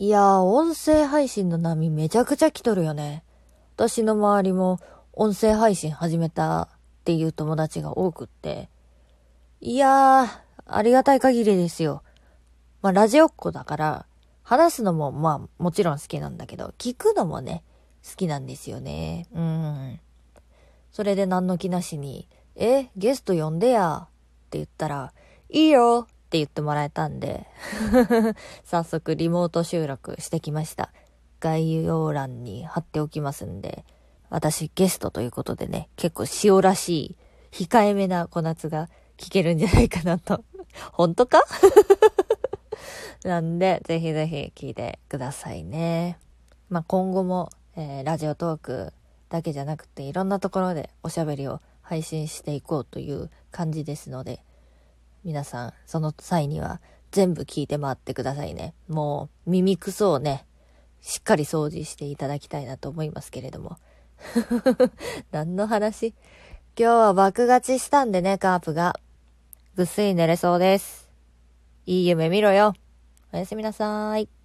[0.00, 3.22] いやー、音声配信の波めちゃくちゃ来とるよね。
[3.76, 4.78] 私の周りも
[5.12, 6.68] 音声配信始めたっ
[7.04, 8.70] ていう友達が多くって。
[9.60, 10.28] いやー、
[10.64, 12.02] ありがたい限りですよ。
[12.80, 14.06] まあ、ラジオっ子だから、
[14.42, 17.62] 話すのもまあ、もちろん好きなんだけど、聞くのもね、
[18.02, 19.26] 好きなんですよね。
[19.34, 20.00] うん。
[20.92, 22.26] それで何の気なしに、
[22.56, 24.08] え、ゲスト呼んでや、っ
[24.48, 25.12] て言ったら、
[25.50, 27.44] いいよって言ってもらえたんで、
[28.62, 30.92] 早速リモート収録してきました。
[31.40, 33.84] 概要欄に貼っておきますんで、
[34.28, 37.16] 私ゲストということでね、結構塩らし
[37.50, 40.44] い、控えめな小夏が聞けるんじゃないかなと。
[40.92, 41.42] 本当か？
[43.24, 46.16] なんで、ぜひぜひ聞いてくださいね。
[46.68, 48.92] まあ、今後も、えーラジオトーク
[49.30, 54.44] だけじゃなくて、いろんなところでおしゃべりを配信していこうという感じですので、
[55.24, 58.74] 皆さん、その際には全部聞いて回ってくださいね。
[58.88, 60.46] もう、耳くそをね、
[61.02, 63.78] しっかり掃除していただきたいなと思いますけれども。
[65.32, 66.14] 何の話？
[66.78, 68.98] 今日は爆勝ちしたんでね、カープが。
[69.76, 71.10] ぐっすり寝れそうです。
[71.86, 72.74] いい夢見ろよ。
[73.32, 74.39] おやすみなさーい。